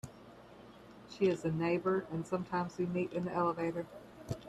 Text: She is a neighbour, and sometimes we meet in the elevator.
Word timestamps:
She 1.11 1.27
is 1.27 1.45
a 1.45 1.51
neighbour, 1.51 2.07
and 2.11 2.25
sometimes 2.25 2.75
we 2.79 2.87
meet 2.87 3.13
in 3.13 3.25
the 3.25 3.33
elevator. 3.33 3.85